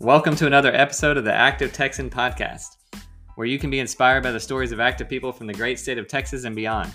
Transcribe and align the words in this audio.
Welcome 0.00 0.34
to 0.36 0.46
another 0.46 0.74
episode 0.74 1.18
of 1.18 1.24
the 1.24 1.34
Active 1.34 1.74
Texan 1.74 2.08
Podcast, 2.08 2.78
where 3.34 3.46
you 3.46 3.58
can 3.58 3.68
be 3.68 3.80
inspired 3.80 4.22
by 4.22 4.30
the 4.30 4.40
stories 4.40 4.72
of 4.72 4.80
active 4.80 5.10
people 5.10 5.30
from 5.30 5.46
the 5.46 5.52
great 5.52 5.78
state 5.78 5.98
of 5.98 6.08
Texas 6.08 6.44
and 6.44 6.56
beyond. 6.56 6.90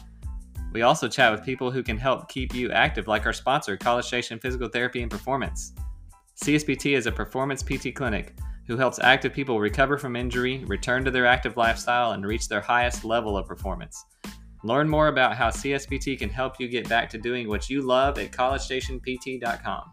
We 0.73 0.81
also 0.81 1.07
chat 1.07 1.31
with 1.31 1.45
people 1.45 1.69
who 1.69 1.83
can 1.83 1.99
help 1.99 2.29
keep 2.29 2.55
you 2.55 2.71
active, 2.71 3.07
like 3.07 3.27
our 3.27 3.31
sponsor, 3.31 3.77
College 3.77 4.05
Station 4.05 4.39
Physical 4.39 4.69
Therapy 4.69 5.03
and 5.03 5.11
Performance. 5.11 5.73
CSPT 6.43 6.97
is 6.97 7.05
a 7.05 7.11
performance 7.11 7.61
PT 7.61 7.93
clinic 7.93 8.33
who 8.65 8.75
helps 8.75 8.97
active 8.97 9.33
people 9.33 9.59
recover 9.59 9.99
from 9.99 10.15
injury, 10.15 10.65
return 10.65 11.05
to 11.05 11.11
their 11.11 11.27
active 11.27 11.57
lifestyle, 11.57 12.13
and 12.13 12.25
reach 12.25 12.47
their 12.47 12.59
highest 12.59 13.05
level 13.05 13.37
of 13.37 13.45
performance. 13.45 14.03
Learn 14.63 14.89
more 14.89 15.09
about 15.09 15.35
how 15.35 15.49
CSPT 15.51 16.17
can 16.17 16.29
help 16.29 16.59
you 16.59 16.67
get 16.67 16.89
back 16.89 17.11
to 17.11 17.19
doing 17.19 17.47
what 17.47 17.69
you 17.69 17.83
love 17.83 18.17
at 18.17 18.31
collegestationpt.com. 18.31 19.91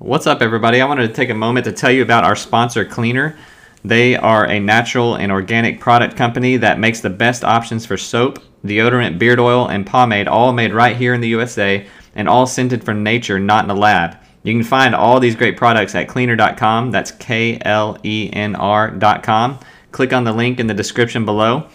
What's 0.00 0.26
up, 0.26 0.40
everybody? 0.40 0.80
I 0.80 0.86
wanted 0.86 1.08
to 1.08 1.12
take 1.12 1.28
a 1.28 1.34
moment 1.34 1.66
to 1.66 1.72
tell 1.72 1.90
you 1.90 2.00
about 2.00 2.24
our 2.24 2.34
sponsor, 2.34 2.86
Klenr. 2.86 3.36
They 3.84 4.16
are 4.16 4.46
a 4.46 4.58
natural 4.58 5.14
and 5.14 5.30
organic 5.30 5.78
product 5.78 6.16
company 6.16 6.56
that 6.56 6.78
makes 6.78 7.00
the 7.00 7.10
best 7.10 7.44
options 7.44 7.84
for 7.84 7.98
soap, 7.98 8.38
deodorant, 8.64 9.18
beard 9.18 9.38
oil, 9.38 9.68
and 9.68 9.86
pomade, 9.86 10.26
all 10.26 10.54
made 10.54 10.72
right 10.72 10.96
here 10.96 11.12
in 11.12 11.20
the 11.20 11.28
USA 11.28 11.86
and 12.14 12.30
all 12.30 12.46
scented 12.46 12.82
from 12.82 13.02
nature, 13.02 13.38
not 13.38 13.64
in 13.64 13.70
a 13.70 13.74
lab. 13.74 14.16
You 14.42 14.54
can 14.54 14.62
find 14.62 14.94
all 14.94 15.20
these 15.20 15.36
great 15.36 15.58
products 15.58 15.94
at 15.94 16.08
klenr.com. 16.08 16.92
That's 16.92 17.10
K 17.10 17.58
L 17.60 17.98
E 18.02 18.30
N 18.32 18.56
R.com. 18.56 19.58
Click 19.92 20.14
on 20.14 20.24
the 20.24 20.32
link 20.32 20.58
in 20.58 20.66
the 20.66 20.72
description 20.72 21.26
below. 21.26 21.68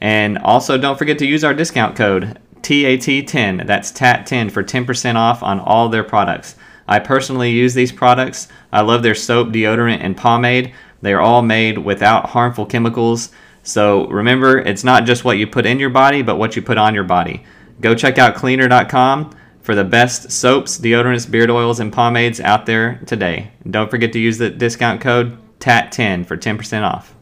And 0.00 0.38
also, 0.38 0.78
don't 0.78 0.98
forget 0.98 1.18
to 1.18 1.26
use 1.26 1.42
our 1.42 1.52
discount 1.52 1.96
code 1.96 2.38
TAT10. 2.62 3.66
That's 3.66 3.90
TAT10 3.90 4.52
for 4.52 4.62
10% 4.62 5.16
off 5.16 5.42
on 5.42 5.58
all 5.58 5.88
their 5.88 6.04
products. 6.04 6.54
I 6.88 6.98
personally 7.00 7.50
use 7.50 7.74
these 7.74 7.92
products. 7.92 8.48
I 8.72 8.82
love 8.82 9.02
their 9.02 9.14
soap, 9.14 9.48
deodorant, 9.48 10.00
and 10.00 10.16
pomade. 10.16 10.72
They 11.02 11.12
are 11.12 11.20
all 11.20 11.42
made 11.42 11.78
without 11.78 12.30
harmful 12.30 12.66
chemicals. 12.66 13.30
So 13.62 14.06
remember, 14.08 14.58
it's 14.58 14.84
not 14.84 15.04
just 15.04 15.24
what 15.24 15.38
you 15.38 15.46
put 15.46 15.66
in 15.66 15.80
your 15.80 15.90
body, 15.90 16.22
but 16.22 16.36
what 16.36 16.54
you 16.54 16.62
put 16.62 16.78
on 16.78 16.94
your 16.94 17.04
body. 17.04 17.44
Go 17.80 17.94
check 17.94 18.18
out 18.18 18.36
klenr.com 18.36 19.36
for 19.60 19.74
the 19.74 19.84
best 19.84 20.30
soaps, 20.30 20.78
deodorants, 20.78 21.28
beard 21.28 21.50
oils, 21.50 21.80
and 21.80 21.92
pomades 21.92 22.40
out 22.40 22.66
there 22.66 23.00
today. 23.06 23.50
And 23.64 23.72
don't 23.72 23.90
forget 23.90 24.12
to 24.12 24.20
use 24.20 24.38
the 24.38 24.48
discount 24.48 25.00
code 25.00 25.36
TAT10 25.58 26.24
for 26.24 26.36
10% 26.36 26.82
off. 26.82 27.14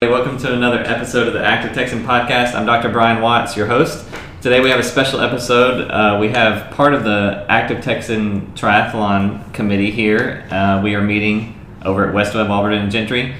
Hey, 0.00 0.08
welcome 0.08 0.38
to 0.38 0.52
another 0.52 0.80
episode 0.80 1.26
of 1.26 1.32
the 1.32 1.44
Active 1.44 1.74
Texan 1.74 2.04
Podcast. 2.04 2.54
I'm 2.54 2.66
Dr. 2.66 2.88
Brian 2.88 3.20
Watts, 3.20 3.56
your 3.56 3.66
host. 3.66 4.06
Today 4.42 4.58
we 4.58 4.70
have 4.70 4.80
a 4.80 4.82
special 4.82 5.20
episode. 5.20 5.88
Uh, 5.88 6.18
we 6.20 6.30
have 6.30 6.72
part 6.72 6.94
of 6.94 7.04
the 7.04 7.46
Active 7.48 7.80
Texan 7.80 8.52
Triathlon 8.56 9.54
Committee 9.54 9.92
here. 9.92 10.48
Uh, 10.50 10.80
we 10.82 10.96
are 10.96 11.00
meeting 11.00 11.64
over 11.84 12.08
at 12.08 12.12
West 12.12 12.34
Webb, 12.34 12.48
Allbritton, 12.48 12.82
and 12.82 12.90
Gentry. 12.90 13.36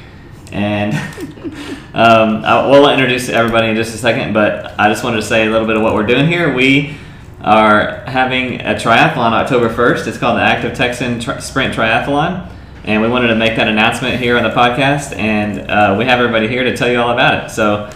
And 0.52 0.94
um, 1.92 2.44
I 2.44 2.68
will 2.68 2.88
introduce 2.88 3.28
everybody 3.28 3.70
in 3.70 3.74
just 3.74 3.92
a 3.96 3.98
second, 3.98 4.32
but 4.32 4.78
I 4.78 4.88
just 4.88 5.02
wanted 5.02 5.16
to 5.16 5.24
say 5.24 5.44
a 5.44 5.50
little 5.50 5.66
bit 5.66 5.74
of 5.74 5.82
what 5.82 5.94
we're 5.94 6.06
doing 6.06 6.28
here. 6.28 6.54
We 6.54 6.96
are 7.40 8.04
having 8.06 8.60
a 8.60 8.74
triathlon 8.74 9.32
October 9.32 9.70
1st. 9.70 10.06
It's 10.06 10.18
called 10.18 10.38
the 10.38 10.42
Active 10.42 10.72
Texan 10.72 11.18
Tri- 11.18 11.40
Sprint 11.40 11.74
Triathlon. 11.74 12.48
And 12.84 13.02
we 13.02 13.08
wanted 13.08 13.26
to 13.26 13.34
make 13.34 13.56
that 13.56 13.66
announcement 13.66 14.20
here 14.20 14.36
on 14.36 14.44
the 14.44 14.50
podcast. 14.50 15.16
And 15.16 15.68
uh, 15.68 15.96
we 15.98 16.04
have 16.04 16.20
everybody 16.20 16.46
here 16.46 16.62
to 16.62 16.76
tell 16.76 16.88
you 16.88 17.00
all 17.00 17.10
about 17.10 17.42
it. 17.42 17.50
So, 17.50 17.90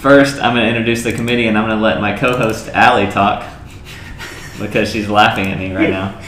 First, 0.00 0.36
I'm 0.40 0.54
going 0.54 0.64
to 0.64 0.68
introduce 0.68 1.04
the 1.04 1.12
committee, 1.12 1.46
and 1.46 1.58
I'm 1.58 1.66
going 1.66 1.76
to 1.76 1.82
let 1.82 2.00
my 2.00 2.16
co-host 2.16 2.68
Allie 2.70 3.10
talk 3.10 3.46
because 4.58 4.90
she's 4.90 5.10
laughing 5.10 5.48
at 5.48 5.58
me 5.58 5.74
right 5.74 5.90
now. 5.90 6.18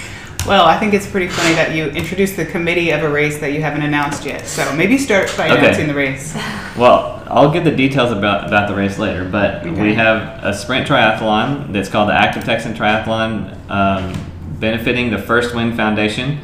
Well, 0.47 0.67
I 0.67 0.79
think 0.79 0.93
it's 0.93 1.07
pretty 1.07 1.29
funny 1.29 1.55
that 1.55 1.75
you 1.75 1.87
introduced 1.87 2.37
the 2.37 2.45
committee 2.45 2.91
of 2.91 3.03
a 3.03 3.09
race 3.09 3.39
that 3.39 3.53
you 3.53 3.63
haven't 3.63 3.81
announced 3.81 4.27
yet. 4.27 4.47
So 4.47 4.75
maybe 4.75 4.99
start 4.99 5.33
by 5.39 5.49
Okay. 5.49 5.59
announcing 5.59 5.87
the 5.87 5.95
race. 5.95 6.35
Well, 6.77 7.23
I'll 7.29 7.51
give 7.51 7.65
the 7.65 7.71
details 7.71 8.13
about, 8.13 8.47
about 8.47 8.69
the 8.69 8.75
race 8.75 8.99
later, 8.99 9.25
but 9.25 9.65
Okay. 9.67 9.81
we 9.81 9.95
have 9.95 10.45
a 10.45 10.53
sprint 10.53 10.87
triathlon 10.87 11.73
that's 11.73 11.89
called 11.89 12.11
the 12.11 12.15
Active 12.15 12.45
Texan 12.45 12.75
Triathlon, 12.75 13.55
um, 13.71 14.13
benefiting 14.61 15.11
the 15.11 15.19
First 15.19 15.55
Win 15.55 15.75
Foundation, 15.75 16.41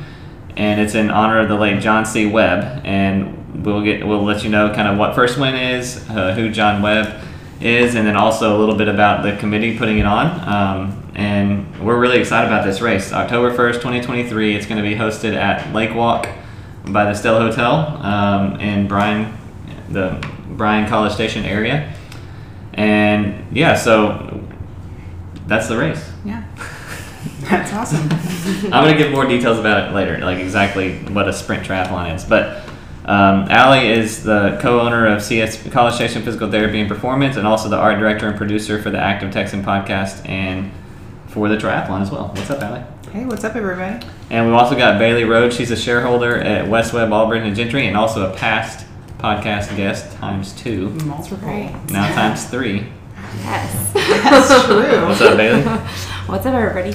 and 0.57 0.81
it's 0.81 0.95
in 0.95 1.11
honor 1.11 1.41
of 1.41 1.49
the 1.49 1.57
late 1.57 1.81
John 1.81 2.07
C. 2.07 2.25
Webb. 2.25 2.81
And 2.85 3.65
we'll 3.67 3.83
get 3.83 4.07
we'll 4.07 4.23
let 4.23 4.45
you 4.45 4.51
know 4.51 4.71
kind 4.73 4.87
of 4.89 4.97
what 4.97 5.15
First 5.17 5.39
Win 5.39 5.57
is, 5.57 6.09
uh, 6.09 6.35
who 6.35 6.51
John 6.51 6.83
Webb 6.83 7.15
is, 7.61 7.95
and 7.95 8.07
then 8.07 8.17
also 8.17 8.57
a 8.57 8.59
little 8.59 8.75
bit 8.75 8.89
about 8.89 9.23
the 9.23 9.37
committee 9.37 9.77
putting 9.77 9.99
it 9.99 10.07
on. 10.07 10.27
Um, 10.49 11.11
and 11.15 11.85
we're 11.85 11.99
really 11.99 12.19
excited 12.19 12.47
about 12.47 12.65
this 12.65 12.81
race. 12.81 13.13
October 13.13 13.51
1st, 13.51 13.75
2023, 13.75 14.55
it's 14.55 14.67
going 14.67 14.83
to 14.83 14.89
be 14.89 14.95
hosted 14.95 15.35
at 15.35 15.73
Lake 15.75 15.95
Walk 15.95 16.29
by 16.87 17.05
the 17.05 17.15
Stella 17.15 17.41
Hotel 17.41 17.75
um, 18.03 18.61
in 18.61 18.87
Bryan, 18.87 19.37
the 19.91 20.25
Bryan 20.51 20.89
College 20.89 21.13
Station 21.13 21.45
area. 21.45 21.93
And 22.75 23.57
yeah, 23.57 23.75
so 23.75 24.41
that's 25.47 25.69
the 25.69 25.77
race. 25.77 26.13
Yeah. 26.25 26.45
That's 27.41 27.73
awesome. 27.73 28.09
I'm 28.73 28.85
going 28.85 28.97
to 28.97 29.03
give 29.03 29.13
more 29.13 29.27
details 29.27 29.59
about 29.59 29.89
it 29.89 29.95
later, 29.95 30.19
like 30.19 30.39
exactly 30.39 30.99
what 30.99 31.29
a 31.29 31.33
sprint 31.33 31.67
triathlon 31.67 32.15
is. 32.15 32.25
But 32.25 32.63
um, 33.09 33.47
Allie 33.51 33.89
is 33.89 34.23
the 34.23 34.59
co-owner 34.61 35.07
of 35.07 35.23
CS 35.23 35.67
College 35.71 35.95
Station 35.95 36.21
Physical 36.23 36.51
Therapy 36.51 36.79
and 36.79 36.89
Performance, 36.89 37.37
and 37.37 37.47
also 37.47 37.71
the 37.71 37.79
art 37.79 37.99
director 37.99 38.29
and 38.29 38.37
producer 38.37 38.83
for 38.83 38.91
the 38.91 38.99
Active 38.99 39.33
Texan 39.33 39.63
podcast 39.63 40.29
and 40.29 40.71
for 41.29 41.49
the 41.49 41.57
triathlon 41.57 42.03
as 42.03 42.11
well. 42.11 42.29
What's 42.29 42.51
up, 42.51 42.61
Allie? 42.63 42.85
Hey, 43.11 43.25
what's 43.25 43.45
up, 43.45 43.57
everybody? 43.57 44.07
And 44.29 44.45
we've 44.45 44.55
also 44.55 44.77
got 44.77 44.99
Bailey 44.99 45.25
Rhodes. 45.25 45.57
She's 45.57 45.71
a 45.71 45.77
shareholder 45.77 46.37
at 46.37 46.69
West 46.69 46.93
Webb, 46.93 47.09
Allbritton, 47.09 47.47
and 47.47 47.57
Gentry, 47.57 47.87
and 47.87 47.97
also 47.97 48.31
a 48.31 48.37
past 48.37 48.87
podcast 49.17 49.75
guest 49.75 50.13
times 50.19 50.53
two. 50.53 50.91
Multiple. 50.91 51.39
Great. 51.39 51.75
Now 51.91 52.15
times 52.15 52.45
three. 52.45 52.87
Yes. 53.39 53.93
That's 53.95 54.67
true. 54.67 55.07
What's 55.07 55.21
up, 55.23 55.39
Bailey? 55.39 55.63
What's 56.27 56.45
up, 56.45 56.55
everybody? 56.55 56.95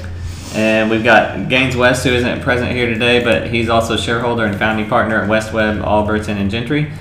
And 0.56 0.90
we've 0.90 1.04
got 1.04 1.50
Gaines 1.50 1.76
West, 1.76 2.04
who 2.04 2.12
isn't 2.12 2.42
present 2.42 2.72
here 2.72 2.88
today, 2.88 3.24
but 3.24 3.50
he's 3.50 3.70
also 3.70 3.98
shareholder 3.98 4.46
and 4.46 4.56
founding 4.58 4.88
partner 4.88 5.22
at 5.22 5.28
West 5.28 5.52
Webb, 5.52 5.78
Allbritton, 5.82 6.38
and 6.38 6.52
Gentry. 6.52 6.92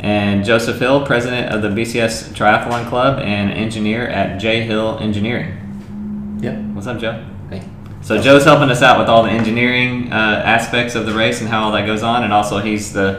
And 0.00 0.44
Joseph 0.44 0.78
Hill, 0.78 1.06
president 1.06 1.52
of 1.52 1.62
the 1.62 1.68
BCS 1.68 2.34
Triathlon 2.34 2.88
Club 2.88 3.20
and 3.20 3.50
engineer 3.50 4.06
at 4.08 4.38
J 4.38 4.62
Hill 4.62 4.98
Engineering. 5.00 6.38
Yep. 6.42 6.74
What's 6.74 6.86
up, 6.86 6.98
Joe? 6.98 7.24
Hey. 7.48 7.62
So 8.02 8.20
Joe's 8.20 8.44
helping 8.44 8.70
us 8.70 8.82
out 8.82 8.98
with 8.98 9.08
all 9.08 9.22
the 9.22 9.30
engineering 9.30 10.12
uh, 10.12 10.42
aspects 10.44 10.94
of 10.94 11.06
the 11.06 11.14
race 11.14 11.40
and 11.40 11.48
how 11.48 11.64
all 11.64 11.72
that 11.72 11.86
goes 11.86 12.02
on, 12.02 12.24
and 12.24 12.32
also 12.32 12.58
he's 12.58 12.92
the 12.92 13.18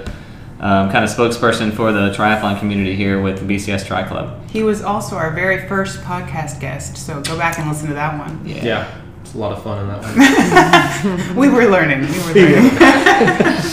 um, 0.59 0.91
kind 0.91 1.03
of 1.03 1.09
spokesperson 1.09 1.73
for 1.73 1.91
the 1.91 2.11
triathlon 2.11 2.59
community 2.59 2.95
here 2.95 3.21
with 3.21 3.39
the 3.39 3.55
BCS 3.55 3.85
Tri 3.85 4.03
Club. 4.03 4.49
He 4.49 4.63
was 4.63 4.81
also 4.81 5.15
our 5.15 5.31
very 5.31 5.67
first 5.67 6.01
podcast 6.01 6.59
guest, 6.59 6.97
so 6.97 7.21
go 7.21 7.37
back 7.37 7.57
and 7.57 7.69
listen 7.69 7.87
to 7.87 7.93
that 7.93 8.17
one. 8.17 8.45
Yeah. 8.45 9.01
It's 9.27 9.35
a 9.35 9.39
lot 9.39 9.51
of 9.51 9.61
fun 9.61 9.79
in 9.79 9.87
that 9.89 11.27
one. 11.27 11.35
We 11.35 11.49
were 11.49 11.65
learning. 11.65 11.99
We 11.99 12.07
were 12.07 12.33
learning. 12.33 12.71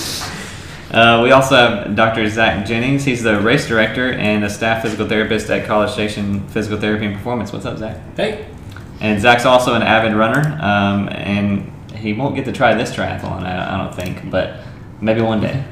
Uh, 0.90 1.20
we 1.24 1.32
also 1.32 1.56
have 1.56 1.96
Dr. 1.96 2.30
Zach 2.30 2.64
Jennings. 2.64 3.04
He's 3.04 3.24
the 3.24 3.40
race 3.40 3.66
director 3.66 4.12
and 4.12 4.44
a 4.44 4.48
staff 4.48 4.80
physical 4.82 5.08
therapist 5.08 5.50
at 5.50 5.66
College 5.66 5.90
Station 5.90 6.46
Physical 6.50 6.78
Therapy 6.78 7.06
and 7.06 7.16
Performance. 7.16 7.52
What's 7.52 7.66
up, 7.66 7.78
Zach? 7.78 7.96
hey. 8.16 8.46
And 9.00 9.20
Zach's 9.20 9.44
also 9.44 9.74
an 9.74 9.82
avid 9.82 10.12
runner, 10.12 10.56
um, 10.62 11.08
and 11.08 11.72
he 11.96 12.12
won't 12.12 12.36
get 12.36 12.44
to 12.44 12.52
try 12.52 12.74
this 12.74 12.94
triathlon, 12.94 13.42
I, 13.42 13.74
I 13.74 13.76
don't 13.82 13.92
think, 13.92 14.30
but 14.30 14.60
maybe 15.00 15.20
one 15.20 15.40
day. 15.40 15.64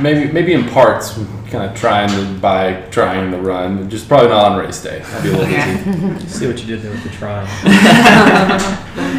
Maybe 0.00 0.32
maybe 0.32 0.52
in 0.52 0.64
parts, 0.68 1.14
kind 1.50 1.64
of 1.70 1.74
trying 1.76 2.08
to 2.10 2.40
by 2.40 2.80
trying 2.90 3.30
the 3.30 3.38
run, 3.40 3.88
just 3.90 4.08
probably 4.08 4.28
not 4.28 4.52
on 4.52 4.58
race 4.58 4.82
day. 4.82 5.00
That'd 5.00 5.22
be 5.22 5.28
a 5.30 5.32
little 5.32 5.50
Yeah. 5.52 6.16
easy. 6.18 6.26
See 6.38 6.46
what 6.46 6.58
you 6.60 6.66
did 6.66 6.82
there 6.82 6.90
with 6.92 7.02
the 7.04 7.10
try. 7.10 7.46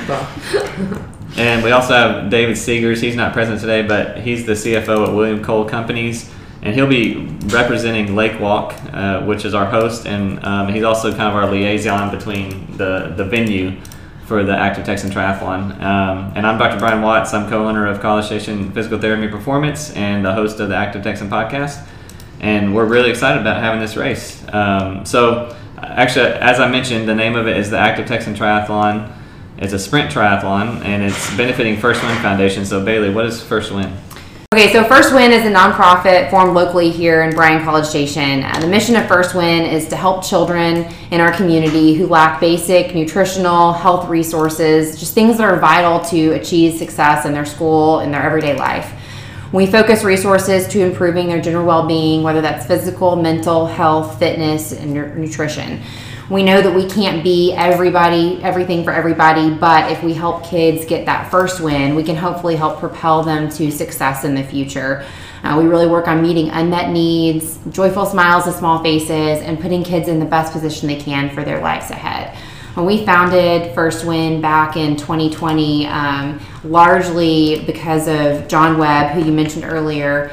And 1.37 1.63
we 1.63 1.71
also 1.71 1.93
have 1.93 2.29
David 2.29 2.57
Seegers. 2.57 2.99
He's 3.01 3.15
not 3.15 3.31
present 3.31 3.61
today, 3.61 3.83
but 3.83 4.17
he's 4.19 4.45
the 4.45 4.51
CFO 4.51 5.07
at 5.07 5.13
William 5.15 5.41
Cole 5.41 5.63
Companies, 5.63 6.29
and 6.61 6.75
he'll 6.75 6.87
be 6.87 7.25
representing 7.45 8.15
Lake 8.17 8.37
Walk, 8.39 8.73
uh, 8.91 9.21
which 9.21 9.45
is 9.45 9.53
our 9.53 9.65
host, 9.65 10.05
and 10.05 10.43
um, 10.45 10.67
he's 10.67 10.83
also 10.83 11.09
kind 11.11 11.29
of 11.29 11.35
our 11.35 11.49
liaison 11.49 12.11
between 12.15 12.75
the 12.75 13.13
the 13.15 13.23
venue 13.23 13.77
for 14.31 14.45
the 14.45 14.57
Active 14.57 14.85
Texan 14.85 15.11
Triathlon. 15.11 15.77
Um, 15.81 16.31
and 16.37 16.47
I'm 16.47 16.57
Dr. 16.57 16.79
Brian 16.79 17.01
Watts. 17.01 17.33
I'm 17.33 17.49
co-owner 17.49 17.85
of 17.85 17.99
College 17.99 18.27
Station 18.27 18.71
Physical 18.71 18.97
Therapy 18.97 19.27
Performance 19.27 19.91
and 19.93 20.23
the 20.23 20.33
host 20.33 20.61
of 20.61 20.69
the 20.69 20.75
Active 20.77 21.03
Texan 21.03 21.29
podcast. 21.29 21.85
And 22.39 22.73
we're 22.73 22.85
really 22.85 23.09
excited 23.09 23.41
about 23.41 23.61
having 23.61 23.81
this 23.81 23.97
race. 23.97 24.41
Um, 24.53 25.05
so, 25.05 25.53
actually, 25.77 26.27
as 26.27 26.61
I 26.61 26.71
mentioned, 26.71 27.09
the 27.09 27.13
name 27.13 27.35
of 27.35 27.45
it 27.45 27.57
is 27.57 27.71
the 27.71 27.77
Active 27.77 28.07
Texan 28.07 28.33
Triathlon. 28.33 29.13
It's 29.57 29.73
a 29.73 29.79
sprint 29.79 30.09
triathlon, 30.09 30.81
and 30.85 31.03
it's 31.03 31.35
benefiting 31.35 31.75
First 31.75 32.01
Win 32.01 32.15
Foundation. 32.19 32.65
So, 32.65 32.85
Bailey, 32.85 33.13
what 33.13 33.25
is 33.25 33.43
First 33.43 33.73
Win? 33.73 33.93
Okay, 34.53 34.73
so 34.73 34.83
First 34.83 35.13
Win 35.13 35.31
is 35.31 35.45
a 35.45 35.49
nonprofit 35.49 36.29
formed 36.29 36.53
locally 36.53 36.91
here 36.91 37.21
in 37.21 37.33
Bryan 37.33 37.63
College 37.63 37.85
Station. 37.85 38.43
Uh, 38.43 38.59
the 38.59 38.67
mission 38.67 38.97
of 38.97 39.07
First 39.07 39.33
Win 39.33 39.61
is 39.65 39.87
to 39.87 39.95
help 39.95 40.25
children 40.25 40.93
in 41.09 41.21
our 41.21 41.31
community 41.31 41.93
who 41.93 42.05
lack 42.05 42.41
basic 42.41 42.93
nutritional 42.93 43.71
health 43.71 44.09
resources, 44.09 44.99
just 44.99 45.13
things 45.13 45.37
that 45.37 45.45
are 45.45 45.57
vital 45.57 46.01
to 46.09 46.31
achieve 46.31 46.77
success 46.77 47.25
in 47.25 47.31
their 47.31 47.45
school 47.45 47.99
and 47.99 48.13
their 48.13 48.23
everyday 48.23 48.53
life. 48.57 48.91
We 49.53 49.67
focus 49.67 50.03
resources 50.03 50.67
to 50.73 50.81
improving 50.81 51.29
their 51.29 51.39
general 51.39 51.65
well 51.65 51.87
being, 51.87 52.21
whether 52.21 52.41
that's 52.41 52.65
physical, 52.65 53.15
mental 53.15 53.65
health, 53.65 54.19
fitness, 54.19 54.73
and 54.73 54.93
nu- 54.93 55.15
nutrition. 55.15 55.81
We 56.31 56.43
know 56.43 56.61
that 56.61 56.73
we 56.73 56.87
can't 56.87 57.25
be 57.25 57.51
everybody, 57.51 58.41
everything 58.41 58.85
for 58.85 58.91
everybody, 58.93 59.53
but 59.53 59.91
if 59.91 60.01
we 60.01 60.13
help 60.13 60.45
kids 60.45 60.85
get 60.85 61.05
that 61.05 61.29
first 61.29 61.59
win, 61.59 61.93
we 61.93 62.03
can 62.03 62.15
hopefully 62.15 62.55
help 62.55 62.79
propel 62.79 63.21
them 63.21 63.49
to 63.49 63.69
success 63.69 64.23
in 64.23 64.33
the 64.33 64.41
future. 64.41 65.05
Uh, 65.43 65.57
we 65.61 65.67
really 65.67 65.87
work 65.87 66.07
on 66.07 66.21
meeting 66.21 66.49
unmet 66.49 66.89
needs, 66.91 67.59
joyful 67.71 68.05
smiles 68.05 68.47
and 68.47 68.55
small 68.55 68.81
faces, 68.81 69.43
and 69.43 69.59
putting 69.59 69.83
kids 69.83 70.07
in 70.07 70.19
the 70.19 70.25
best 70.25 70.53
position 70.53 70.87
they 70.87 70.95
can 70.95 71.29
for 71.35 71.43
their 71.43 71.59
lives 71.59 71.91
ahead. 71.91 72.33
When 72.75 72.85
we 72.85 73.05
founded 73.05 73.75
First 73.75 74.05
Win 74.05 74.39
back 74.39 74.77
in 74.77 74.95
2020, 74.95 75.87
um, 75.87 76.39
largely 76.63 77.61
because 77.65 78.07
of 78.07 78.47
John 78.47 78.77
Webb, 78.77 79.11
who 79.11 79.25
you 79.25 79.33
mentioned 79.33 79.65
earlier, 79.65 80.31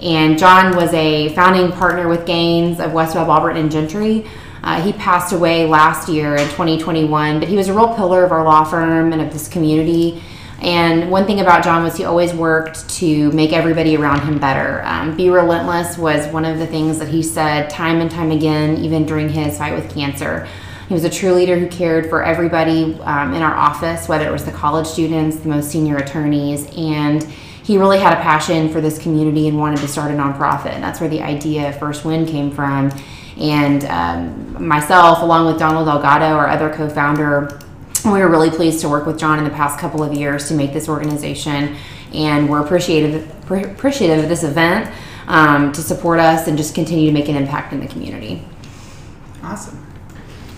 and 0.00 0.38
John 0.38 0.76
was 0.76 0.94
a 0.94 1.34
founding 1.34 1.72
partner 1.72 2.08
with 2.08 2.24
Gaines 2.24 2.78
of 2.78 2.92
West 2.92 3.16
Webb, 3.16 3.28
and 3.56 3.68
Gentry. 3.68 4.24
Uh, 4.62 4.82
he 4.82 4.92
passed 4.92 5.32
away 5.32 5.66
last 5.66 6.08
year 6.08 6.34
in 6.34 6.46
2021, 6.48 7.40
but 7.40 7.48
he 7.48 7.56
was 7.56 7.68
a 7.68 7.74
real 7.74 7.94
pillar 7.94 8.24
of 8.24 8.32
our 8.32 8.44
law 8.44 8.64
firm 8.64 9.12
and 9.12 9.22
of 9.22 9.32
this 9.32 9.48
community. 9.48 10.22
And 10.60 11.10
one 11.10 11.24
thing 11.24 11.40
about 11.40 11.64
John 11.64 11.82
was 11.82 11.96
he 11.96 12.04
always 12.04 12.34
worked 12.34 12.88
to 12.96 13.32
make 13.32 13.52
everybody 13.52 13.96
around 13.96 14.20
him 14.20 14.38
better. 14.38 14.82
Um, 14.84 15.16
Be 15.16 15.30
relentless 15.30 15.96
was 15.96 16.26
one 16.28 16.44
of 16.44 16.58
the 16.58 16.66
things 16.66 16.98
that 16.98 17.08
he 17.08 17.22
said 17.22 17.70
time 17.70 18.00
and 18.00 18.10
time 18.10 18.30
again, 18.30 18.76
even 18.78 19.06
during 19.06 19.30
his 19.30 19.56
fight 19.56 19.74
with 19.74 19.92
cancer. 19.92 20.46
He 20.88 20.94
was 20.94 21.04
a 21.04 21.10
true 21.10 21.32
leader 21.32 21.56
who 21.56 21.68
cared 21.68 22.10
for 22.10 22.22
everybody 22.22 22.98
um, 23.02 23.32
in 23.32 23.42
our 23.42 23.54
office, 23.54 24.08
whether 24.08 24.26
it 24.26 24.32
was 24.32 24.44
the 24.44 24.52
college 24.52 24.86
students, 24.86 25.36
the 25.36 25.48
most 25.48 25.70
senior 25.70 25.96
attorneys, 25.96 26.66
and 26.76 27.22
he 27.62 27.78
really 27.78 28.00
had 28.00 28.12
a 28.12 28.16
passion 28.16 28.68
for 28.68 28.80
this 28.80 28.98
community 28.98 29.46
and 29.46 29.56
wanted 29.56 29.78
to 29.78 29.88
start 29.88 30.10
a 30.10 30.14
nonprofit. 30.14 30.72
And 30.72 30.82
that's 30.82 31.00
where 31.00 31.08
the 31.08 31.22
idea 31.22 31.68
of 31.68 31.78
First 31.78 32.04
Win 32.04 32.26
came 32.26 32.50
from. 32.50 32.90
And 33.38 33.84
um, 33.84 34.49
myself, 34.60 35.22
along 35.22 35.46
with 35.46 35.58
Donald 35.58 35.86
Delgado, 35.86 36.26
our 36.26 36.48
other 36.48 36.70
co 36.70 36.88
founder, 36.88 37.58
we 38.04 38.12
were 38.12 38.28
really 38.28 38.50
pleased 38.50 38.80
to 38.80 38.88
work 38.88 39.06
with 39.06 39.18
John 39.18 39.38
in 39.38 39.44
the 39.44 39.50
past 39.50 39.78
couple 39.78 40.02
of 40.02 40.12
years 40.12 40.48
to 40.48 40.54
make 40.54 40.72
this 40.72 40.88
organization. 40.88 41.76
And 42.12 42.48
we're 42.48 42.64
appreciative, 42.64 43.30
appreciative 43.50 44.22
of 44.22 44.28
this 44.28 44.42
event 44.42 44.92
um, 45.26 45.72
to 45.72 45.82
support 45.82 46.18
us 46.18 46.48
and 46.48 46.56
just 46.56 46.74
continue 46.74 47.06
to 47.06 47.12
make 47.12 47.28
an 47.28 47.36
impact 47.36 47.72
in 47.72 47.80
the 47.80 47.86
community. 47.86 48.44
Awesome. 49.42 49.86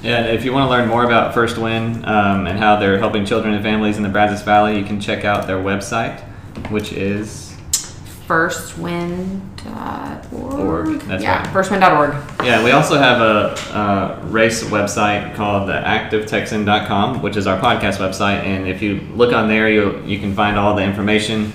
Yeah, 0.02 0.24
if 0.26 0.44
you 0.44 0.52
want 0.52 0.66
to 0.66 0.70
learn 0.70 0.88
more 0.88 1.04
about 1.04 1.32
First 1.32 1.58
Win 1.58 2.04
um, 2.04 2.46
and 2.46 2.58
how 2.58 2.76
they're 2.76 2.98
helping 2.98 3.24
children 3.24 3.54
and 3.54 3.62
families 3.62 3.96
in 3.96 4.02
the 4.02 4.08
Brazos 4.08 4.42
Valley, 4.42 4.78
you 4.78 4.84
can 4.84 5.00
check 5.00 5.24
out 5.24 5.46
their 5.46 5.58
website, 5.58 6.20
which 6.70 6.92
is 6.92 7.51
firstwin.org. 8.26 10.32
Org, 10.32 11.00
that's 11.00 11.22
yeah, 11.22 11.38
right. 11.38 11.48
firstwin.org. 11.48 12.12
Yeah, 12.44 12.64
we 12.64 12.70
also 12.70 12.98
have 12.98 13.20
a, 13.20 14.20
race 14.28 14.64
website 14.64 15.34
called 15.34 15.68
the 15.68 15.74
activetexan.com, 15.74 17.22
which 17.22 17.36
is 17.36 17.46
our 17.46 17.60
podcast 17.60 17.98
website. 17.98 18.42
And 18.44 18.66
if 18.66 18.80
you 18.80 19.00
look 19.14 19.32
on 19.32 19.48
there, 19.48 19.68
you 19.68 20.02
you 20.04 20.18
can 20.18 20.34
find 20.34 20.58
all 20.58 20.74
the 20.74 20.82
information 20.82 21.52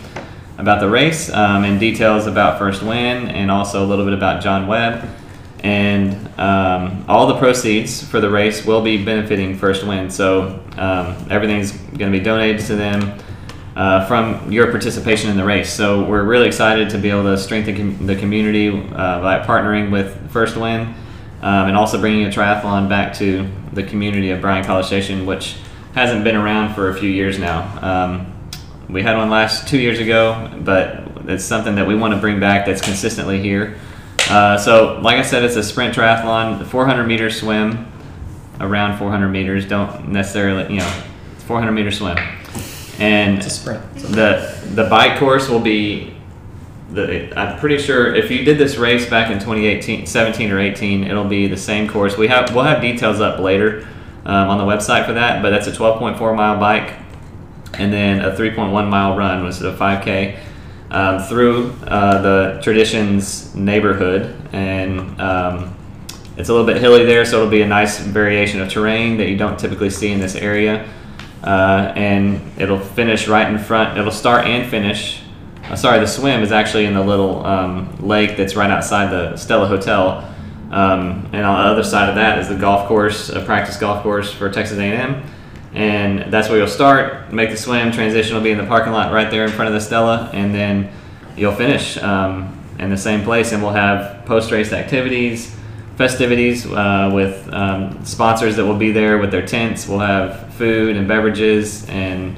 about 0.57 0.79
the 0.79 0.89
race 0.89 1.31
um, 1.31 1.63
and 1.63 1.79
details 1.79 2.27
about 2.27 2.59
First 2.59 2.83
Win, 2.83 3.29
and 3.29 3.49
also 3.49 3.83
a 3.83 3.87
little 3.87 4.05
bit 4.05 4.13
about 4.13 4.43
John 4.43 4.67
Webb. 4.67 5.07
And 5.63 6.27
um, 6.39 7.03
all 7.07 7.27
the 7.27 7.37
proceeds 7.37 8.03
for 8.03 8.21
the 8.21 8.29
race 8.29 8.65
will 8.65 8.81
be 8.81 9.03
benefiting 9.03 9.57
First 9.57 9.85
Win. 9.85 10.11
So 10.11 10.63
um, 10.77 11.15
everything's 11.31 11.71
going 11.71 12.11
to 12.11 12.17
be 12.17 12.23
donated 12.23 12.65
to 12.67 12.75
them 12.75 13.19
uh, 13.77 14.03
from 14.07 14.51
your 14.51 14.71
participation 14.71 15.29
in 15.29 15.37
the 15.37 15.45
race. 15.45 15.71
So 15.71 16.03
we're 16.03 16.23
really 16.23 16.47
excited 16.47 16.89
to 16.89 16.97
be 16.97 17.11
able 17.11 17.23
to 17.25 17.37
strengthen 17.37 17.75
com- 17.77 18.07
the 18.07 18.15
community 18.15 18.69
uh, 18.69 19.21
by 19.21 19.39
partnering 19.45 19.91
with 19.91 20.31
First 20.31 20.57
Win 20.57 20.95
um, 21.43 21.67
and 21.67 21.77
also 21.77 21.99
bringing 21.99 22.25
a 22.25 22.29
triathlon 22.29 22.89
back 22.89 23.13
to 23.17 23.47
the 23.73 23.83
community 23.83 24.31
of 24.31 24.41
Bryan 24.41 24.65
College 24.65 24.87
Station, 24.87 25.27
which 25.27 25.57
hasn't 25.93 26.23
been 26.23 26.35
around 26.35 26.73
for 26.73 26.89
a 26.89 26.95
few 26.95 27.09
years 27.09 27.37
now. 27.37 27.61
Um, 27.83 28.33
we 28.89 29.03
had 29.03 29.15
one 29.15 29.29
last 29.29 29.67
two 29.67 29.77
years 29.77 29.99
ago, 29.99 30.59
but 30.63 31.03
it's 31.27 31.45
something 31.45 31.75
that 31.75 31.85
we 31.85 31.93
want 31.93 32.15
to 32.15 32.19
bring 32.19 32.39
back 32.39 32.65
that's 32.65 32.81
consistently 32.81 33.39
here. 33.39 33.77
Uh, 34.27 34.57
so, 34.57 34.99
like 35.01 35.17
I 35.17 35.21
said, 35.21 35.43
it's 35.43 35.55
a 35.55 35.63
sprint 35.63 35.93
triathlon, 35.93 36.65
400 36.65 37.03
meter 37.03 37.29
swim, 37.29 37.85
around 38.59 38.97
400 38.97 39.27
meters. 39.27 39.67
Don't 39.67 40.09
necessarily, 40.09 40.73
you 40.73 40.79
know, 40.79 41.03
400 41.45 41.71
meter 41.71 41.91
swim, 41.91 42.17
and 42.99 43.37
It's 43.37 43.47
a 43.47 43.49
sprint. 43.49 43.95
the 43.95 44.57
the 44.73 44.85
bike 44.85 45.19
course 45.19 45.49
will 45.49 45.59
be 45.59 46.13
the 46.91 47.37
I'm 47.37 47.59
pretty 47.59 47.77
sure 47.77 48.15
if 48.15 48.31
you 48.31 48.43
did 48.43 48.57
this 48.57 48.77
race 48.77 49.09
back 49.09 49.29
in 49.29 49.39
2018 49.39 50.05
17 50.05 50.51
or 50.51 50.59
18 50.59 51.03
it'll 51.03 51.25
be 51.25 51.47
the 51.47 51.57
same 51.57 51.87
course. 51.87 52.17
We 52.17 52.27
have 52.27 52.53
we'll 52.55 52.63
have 52.63 52.81
details 52.81 53.19
up 53.19 53.39
later 53.39 53.87
um, 54.25 54.49
on 54.49 54.57
the 54.57 54.63
website 54.63 55.05
for 55.05 55.13
that 55.13 55.41
but 55.41 55.49
that's 55.49 55.67
a 55.67 55.71
12.4 55.71 56.35
mile 56.35 56.59
bike 56.59 56.93
and 57.73 57.91
then 57.91 58.21
a 58.21 58.31
3.1 58.31 58.89
mile 58.89 59.15
run 59.15 59.43
was 59.43 59.61
a 59.61 59.73
5k 59.73 60.39
um, 60.89 61.19
through 61.23 61.71
uh, 61.85 62.21
the 62.21 62.61
traditions 62.61 63.53
neighborhood. 63.55 64.35
And 64.53 65.19
um, 65.19 65.75
it's 66.37 66.49
a 66.49 66.53
little 66.53 66.67
bit 66.67 66.77
hilly 66.77 67.05
there 67.05 67.25
so 67.25 67.37
it'll 67.37 67.49
be 67.49 67.61
a 67.61 67.67
nice 67.67 67.99
variation 67.99 68.61
of 68.61 68.69
terrain 68.69 69.17
that 69.17 69.27
you 69.27 69.37
don't 69.37 69.59
typically 69.59 69.89
see 69.89 70.11
in 70.11 70.19
this 70.19 70.35
area 70.35 70.87
uh, 71.43 71.93
and 71.95 72.41
it'll 72.59 72.79
finish 72.79 73.27
right 73.27 73.49
in 73.51 73.57
front. 73.59 73.97
It'll 73.97 74.11
start 74.11 74.45
and 74.45 74.69
finish. 74.69 75.21
Uh, 75.63 75.75
sorry, 75.75 75.99
the 75.99 76.07
swim 76.07 76.41
is 76.41 76.51
actually 76.51 76.85
in 76.85 76.93
the 76.93 77.03
little 77.03 77.45
um, 77.45 77.95
lake 78.05 78.37
that's 78.37 78.55
right 78.55 78.71
outside 78.71 79.11
the 79.11 79.35
Stella 79.37 79.67
Hotel. 79.67 80.33
Um, 80.71 81.29
and 81.31 81.45
on 81.45 81.63
the 81.63 81.69
other 81.71 81.83
side 81.83 82.09
of 82.09 82.15
that 82.15 82.39
is 82.39 82.49
the 82.49 82.55
golf 82.55 82.87
course, 82.87 83.29
a 83.29 83.41
practice 83.43 83.77
golf 83.77 84.03
course 84.03 84.31
for 84.33 84.49
Texas 84.49 84.77
A&M. 84.77 85.23
And 85.73 86.31
that's 86.31 86.49
where 86.49 86.57
you'll 86.57 86.67
start, 86.67 87.31
make 87.31 87.49
the 87.49 87.57
swim. 87.57 87.91
Transition 87.91 88.35
will 88.35 88.43
be 88.43 88.51
in 88.51 88.57
the 88.57 88.65
parking 88.65 88.93
lot 88.93 89.13
right 89.13 89.29
there 89.29 89.45
in 89.45 89.51
front 89.51 89.67
of 89.67 89.73
the 89.73 89.81
Stella, 89.81 90.29
and 90.33 90.53
then 90.53 90.91
you'll 91.35 91.55
finish 91.55 91.97
um, 91.97 92.57
in 92.79 92.89
the 92.89 92.97
same 92.97 93.23
place. 93.23 93.51
And 93.51 93.61
we'll 93.61 93.73
have 93.73 94.25
post-race 94.25 94.73
activities, 94.73 95.55
festivities 95.97 96.65
uh, 96.67 97.11
with 97.13 97.51
um, 97.51 98.03
sponsors 98.05 98.55
that 98.55 98.65
will 98.65 98.77
be 98.77 98.91
there 98.91 99.17
with 99.17 99.31
their 99.31 99.45
tents. 99.45 99.87
We'll 99.87 99.99
have 99.99 100.53
food 100.53 100.95
and 100.95 101.07
beverages 101.07 101.87
and 101.89 102.37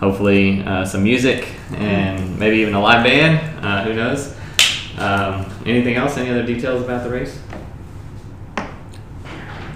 hopefully 0.00 0.62
uh, 0.64 0.84
some 0.84 1.04
music 1.04 1.48
and 1.74 2.38
maybe 2.38 2.56
even 2.58 2.74
a 2.74 2.80
live 2.80 3.04
band. 3.04 3.64
Uh, 3.64 3.84
who 3.84 3.94
knows? 3.94 4.34
Um, 4.98 5.46
anything 5.64 5.94
else? 5.94 6.16
Any 6.16 6.30
other 6.30 6.44
details 6.44 6.82
about 6.82 7.04
the 7.04 7.10
race? 7.10 7.38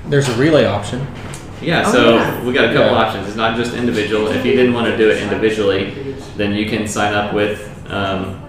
There's 0.08 0.28
a 0.28 0.34
relay 0.36 0.64
option. 0.64 1.06
Yeah, 1.60 1.84
Oh, 1.86 1.92
so 1.92 2.14
yeah. 2.16 2.44
we 2.44 2.52
got 2.52 2.64
a 2.64 2.72
couple 2.74 2.90
Yeah. 2.90 3.02
options. 3.04 3.28
It's 3.28 3.36
not 3.36 3.56
just 3.56 3.72
individual. 3.74 4.26
If 4.26 4.44
you 4.44 4.52
didn't 4.56 4.74
want 4.74 4.88
to 4.88 4.96
do 4.96 5.08
it 5.10 5.22
individually, 5.22 6.16
then 6.36 6.54
you 6.54 6.66
can 6.66 6.88
sign 6.88 7.14
up 7.14 7.32
with 7.32 7.68
um, 7.88 8.40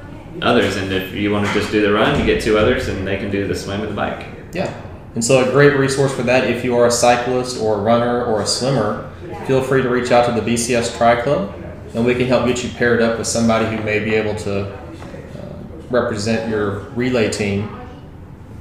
others. 0.42 0.78
And 0.78 0.92
if 0.92 1.14
you 1.14 1.32
want 1.32 1.46
to 1.46 1.54
just 1.54 1.72
do 1.72 1.80
the 1.82 1.94
run, 1.94 2.20
you 2.20 2.26
get 2.26 2.42
two 2.42 2.58
others, 2.58 2.88
and 2.88 3.06
they 3.08 3.18
can 3.18 3.30
do 3.30 3.48
the 3.48 3.54
swim 3.54 3.82
and 3.82 3.92
the 3.92 3.96
bike. 3.96 4.26
Yeah. 4.54 4.74
And 5.16 5.24
so 5.24 5.48
a 5.48 5.52
great 5.52 5.78
resource 5.78 6.14
for 6.14 6.24
that 6.24 6.50
if 6.50 6.64
you 6.64 6.76
are 6.76 6.88
a 6.88 6.92
cyclist 6.92 7.62
or 7.62 7.76
a 7.76 7.82
runner 7.82 8.26
or 8.26 8.42
a 8.42 8.48
swimmer, 8.48 9.12
feel 9.46 9.62
free 9.62 9.84
to 9.84 9.90
reach 9.90 10.12
out 10.12 10.26
to 10.26 10.40
the 10.40 10.42
BCS 10.42 10.98
Tri 10.98 11.22
Club 11.22 11.54
and 11.94 12.06
we 12.06 12.16
can 12.16 12.26
help 12.26 12.48
get 12.48 12.64
you 12.64 12.70
paired 12.72 13.02
up 13.02 13.18
with 13.18 13.28
somebody 13.28 13.66
who 13.76 13.84
may 13.84 14.00
be 14.00 14.16
able 14.16 14.36
to 14.36 14.74
uh, 14.74 14.78
represent 15.90 16.50
your 16.50 16.80
relay 16.92 17.30
team 17.30 17.80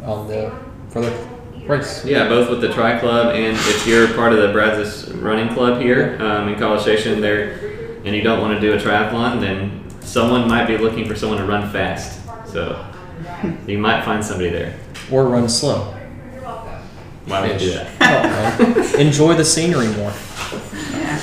on 0.04 0.28
the 0.28 0.52
for 0.88 1.00
the 1.00 1.28
race. 1.66 2.04
Yeah, 2.04 2.28
both 2.28 2.50
with 2.50 2.60
the 2.60 2.72
Tri 2.72 2.98
Club 2.98 3.34
and 3.34 3.56
if 3.56 3.86
you're 3.86 4.12
part 4.14 4.32
of 4.32 4.40
the 4.40 4.52
Brazos 4.52 5.10
Running 5.12 5.54
Club 5.54 5.80
here 5.80 6.18
um, 6.20 6.48
in 6.48 6.58
College 6.58 6.82
Station, 6.82 7.20
there, 7.20 8.00
and 8.04 8.14
you 8.14 8.22
don't 8.22 8.40
want 8.40 8.54
to 8.54 8.60
do 8.60 8.74
a 8.74 8.76
triathlon, 8.76 9.40
then 9.40 9.82
someone 10.00 10.46
might 10.48 10.66
be 10.66 10.76
looking 10.76 11.08
for 11.08 11.14
someone 11.14 11.38
to 11.38 11.46
run 11.46 11.70
fast. 11.70 12.20
So 12.46 12.84
you 13.66 13.78
might 13.78 14.04
find 14.04 14.22
somebody 14.22 14.50
there. 14.50 14.78
Or 15.10 15.26
run 15.26 15.48
slow. 15.48 15.94
Why 17.26 17.40
would 17.40 17.60
you 17.60 17.70
do 17.70 17.74
that? 17.74 17.90
I. 18.00 19.00
Enjoy 19.00 19.34
the 19.34 19.44
scenery 19.44 19.88
more. 19.88 20.12
Yeah. 20.90 21.18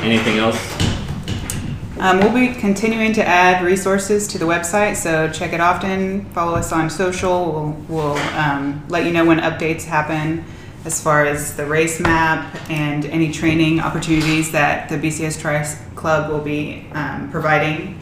Anything 0.02 0.38
else? 0.38 0.80
Um, 1.98 2.20
we'll 2.20 2.32
be 2.32 2.54
continuing 2.58 3.12
to 3.12 3.26
add 3.26 3.62
resources 3.62 4.26
to 4.28 4.38
the 4.38 4.46
website, 4.46 4.96
so 4.96 5.30
check 5.30 5.52
it 5.52 5.60
often. 5.60 6.24
Follow 6.30 6.54
us 6.54 6.72
on 6.72 6.88
social. 6.88 7.52
We'll, 7.52 7.72
we'll 7.88 8.18
um, 8.38 8.82
let 8.88 9.04
you 9.04 9.12
know 9.12 9.26
when 9.26 9.38
updates 9.40 9.84
happen 9.84 10.44
as 10.86 11.02
far 11.02 11.26
as 11.26 11.56
the 11.56 11.66
race 11.66 12.00
map 12.00 12.56
and 12.70 13.04
any 13.06 13.30
training 13.30 13.80
opportunities 13.80 14.50
that 14.52 14.88
the 14.88 14.96
BCS 14.96 15.38
Tri 15.38 15.62
club 15.94 16.30
will 16.30 16.40
be 16.40 16.86
um, 16.92 17.30
providing. 17.30 17.98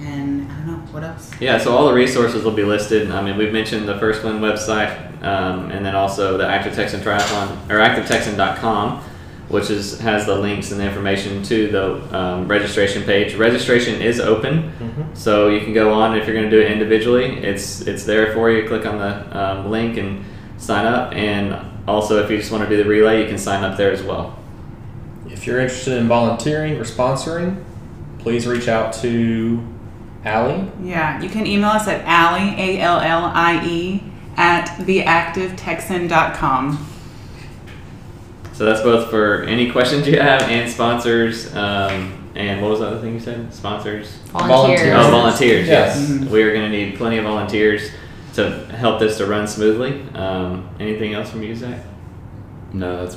And 0.00 0.50
I 0.50 0.54
don't 0.56 0.59
know 0.59 0.59
what 0.92 1.04
else. 1.04 1.30
Yeah, 1.40 1.58
so 1.58 1.76
all 1.76 1.86
the 1.86 1.94
resources 1.94 2.44
will 2.44 2.52
be 2.52 2.64
listed. 2.64 3.10
I 3.10 3.22
mean, 3.22 3.36
we've 3.36 3.52
mentioned 3.52 3.88
the 3.88 3.98
First 3.98 4.24
Win 4.24 4.40
website, 4.40 5.22
um, 5.22 5.70
and 5.70 5.84
then 5.84 5.94
also 5.94 6.36
the 6.36 6.46
Active 6.46 6.74
Texan 6.74 7.00
Triathlon 7.00 7.70
or 7.70 7.78
ActiveTexan.com, 7.78 9.02
which 9.48 9.70
is 9.70 10.00
has 10.00 10.26
the 10.26 10.36
links 10.36 10.70
and 10.70 10.80
the 10.80 10.84
information 10.84 11.42
to 11.44 11.68
the 11.68 12.16
um, 12.16 12.48
registration 12.48 13.02
page. 13.02 13.34
Registration 13.34 14.00
is 14.00 14.20
open, 14.20 14.72
so 15.14 15.48
you 15.48 15.60
can 15.60 15.72
go 15.72 15.92
on 15.92 16.16
if 16.16 16.26
you're 16.26 16.36
going 16.36 16.48
to 16.48 16.56
do 16.56 16.60
it 16.60 16.70
individually. 16.70 17.38
It's 17.38 17.82
it's 17.82 18.04
there 18.04 18.32
for 18.34 18.50
you. 18.50 18.66
Click 18.66 18.86
on 18.86 18.98
the 18.98 19.38
um, 19.38 19.70
link 19.70 19.96
and 19.96 20.24
sign 20.60 20.86
up. 20.86 21.12
And 21.14 21.56
also, 21.88 22.22
if 22.22 22.30
you 22.30 22.36
just 22.36 22.52
want 22.52 22.62
to 22.64 22.68
do 22.68 22.82
the 22.82 22.88
relay, 22.88 23.22
you 23.22 23.28
can 23.28 23.38
sign 23.38 23.64
up 23.64 23.76
there 23.76 23.90
as 23.90 24.02
well. 24.02 24.38
If 25.26 25.46
you're 25.46 25.60
interested 25.60 25.96
in 25.98 26.08
volunteering 26.08 26.74
or 26.74 26.84
sponsoring, 26.84 27.64
please 28.18 28.46
reach 28.46 28.68
out 28.68 28.92
to 28.94 29.66
Allie. 30.24 30.68
Yeah, 30.82 31.20
you 31.22 31.28
can 31.28 31.46
email 31.46 31.70
us 31.70 31.86
at 31.88 32.02
Allie, 32.04 32.54
A 32.58 32.80
L 32.80 32.98
L 33.00 33.24
I 33.34 33.64
E, 33.66 34.02
at 34.36 34.66
theactivetexan.com. 34.78 36.86
So 38.52 38.64
that's 38.66 38.82
both 38.82 39.08
for 39.10 39.42
any 39.44 39.70
questions 39.70 40.06
you 40.06 40.20
have 40.20 40.42
and 40.42 40.70
sponsors. 40.70 41.54
Um, 41.56 42.16
and 42.34 42.60
what 42.60 42.70
was 42.70 42.80
the 42.80 42.86
other 42.88 43.00
thing 43.00 43.14
you 43.14 43.20
said? 43.20 43.52
Sponsors. 43.54 44.12
Volunteers. 44.28 44.94
Oh, 44.94 45.10
volunteers. 45.10 45.66
Yes, 45.66 45.96
Yes. 46.10 46.28
we 46.30 46.42
are 46.42 46.52
going 46.52 46.70
to 46.70 46.76
need 46.76 46.96
plenty 46.96 47.16
of 47.18 47.24
volunteers 47.24 47.90
to 48.34 48.66
help 48.66 49.00
this 49.00 49.16
to 49.18 49.26
run 49.26 49.48
smoothly. 49.48 50.02
Um, 50.14 50.68
anything 50.78 51.14
else 51.14 51.30
from 51.30 51.42
you, 51.42 51.56
Zach? 51.56 51.80
No, 52.72 53.04
that's 53.04 53.16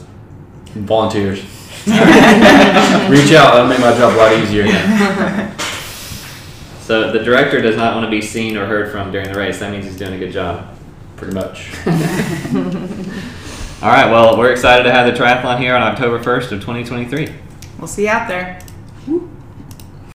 volunteers. 0.73 1.41
Reach 1.85 3.33
out. 3.33 3.53
That'll 3.53 3.67
make 3.67 3.79
my 3.81 3.93
job 3.97 4.13
a 4.13 4.17
lot 4.17 4.31
easier. 4.33 4.65
So 6.83 7.11
the 7.13 7.19
director 7.19 7.61
does 7.61 7.77
not 7.77 7.95
want 7.95 8.05
to 8.05 8.11
be 8.11 8.21
seen 8.21 8.57
or 8.57 8.65
heard 8.65 8.91
from 8.91 9.11
during 9.11 9.31
the 9.31 9.39
race. 9.39 9.59
That 9.59 9.71
means 9.71 9.85
he's 9.85 9.97
doing 9.97 10.13
a 10.13 10.17
good 10.17 10.33
job. 10.33 10.67
Pretty 11.15 11.33
much. 11.33 11.73
All 13.81 13.89
right. 13.89 14.11
Well, 14.11 14.37
we're 14.37 14.51
excited 14.51 14.83
to 14.83 14.91
have 14.91 15.05
the 15.05 15.17
triathlon 15.17 15.59
here 15.59 15.75
on 15.75 15.81
October 15.81 16.21
first 16.21 16.51
of 16.51 16.59
2023. 16.59 17.33
We'll 17.79 17.87
see 17.87 18.03
you 18.03 18.09
out 18.09 18.27
there. 18.27 18.59